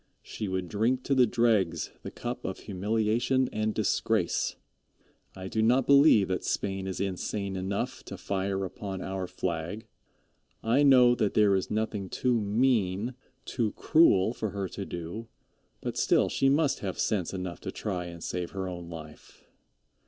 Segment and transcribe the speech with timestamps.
[0.23, 4.55] She would drink to the dregs the cup of humiliation and disgrace.
[5.35, 9.85] I do not believe that Spain is insane enough to fire upon our flag.
[10.63, 13.13] I know that there is nothing too mean,
[13.45, 15.27] too cruel for her to do,
[15.81, 19.43] but still she must have sense enough to try and save her own life.